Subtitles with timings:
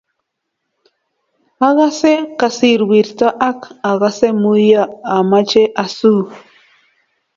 [1.67, 3.59] Agose kasirwirto ak
[3.91, 4.83] agose muyo
[5.17, 6.23] amache asuu.